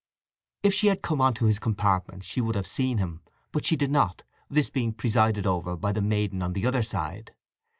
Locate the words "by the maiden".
5.77-6.41